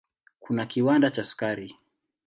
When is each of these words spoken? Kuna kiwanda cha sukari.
Kuna 0.39 0.65
kiwanda 0.65 1.09
cha 1.11 1.23
sukari. 1.23 1.75